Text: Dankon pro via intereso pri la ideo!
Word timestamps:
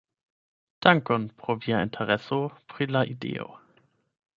Dankon 0.85 1.29
pro 1.43 1.57
via 1.67 1.83
intereso 1.87 2.41
pri 2.73 2.93
la 2.97 3.05
ideo! 3.15 3.51